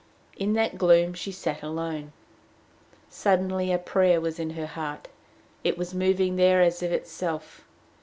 In 0.35 0.53
that 0.53 0.79
gloom 0.79 1.13
she 1.13 1.31
sat 1.31 1.61
alone. 1.61 2.11
Suddenly 3.07 3.71
a 3.71 3.77
prayer 3.77 4.19
was 4.19 4.39
in 4.39 4.49
her 4.57 4.65
heart. 4.65 5.07
It 5.63 5.77
was 5.77 5.93
moving 5.93 6.37
there 6.37 6.59
as 6.63 6.81
of 6.81 6.91
itself. 6.91 7.63